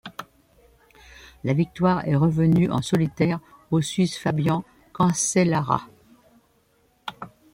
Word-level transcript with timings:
La 1.43 1.53
victoire 1.53 2.07
est 2.07 2.15
revenue 2.15 2.71
en 2.71 2.81
solitaire 2.81 3.39
au 3.69 3.81
Suisse 3.83 4.17
Fabian 4.17 4.63
Cancellara. 4.93 5.81